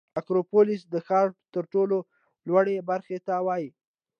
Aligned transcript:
اکروپولیس 0.19 0.81
د 0.93 0.95
ښار 1.07 1.27
تر 1.53 1.63
ټولو 1.73 1.97
لوړې 2.47 2.77
برخې 2.89 3.17
ته 3.27 3.33
وایي. 3.47 3.69